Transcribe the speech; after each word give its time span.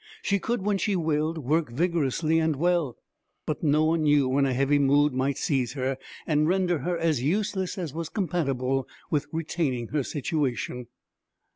She 0.23 0.39
could, 0.39 0.63
when 0.63 0.79
she 0.79 0.95
willed, 0.95 1.37
work 1.37 1.69
vigorously 1.71 2.39
and 2.39 2.55
well; 2.55 2.97
but 3.45 3.61
no 3.61 3.85
one 3.85 4.01
knew 4.01 4.27
when 4.27 4.47
a 4.47 4.53
heavy 4.55 4.79
mood 4.79 5.13
might 5.13 5.37
seize 5.37 5.73
her, 5.73 5.95
and 6.25 6.47
render 6.47 6.79
her 6.79 6.97
as 6.97 7.21
useless 7.21 7.77
as 7.77 7.93
was 7.93 8.09
compatible 8.09 8.87
with 9.11 9.27
retaining 9.31 9.89
her 9.89 10.01
situation. 10.01 10.87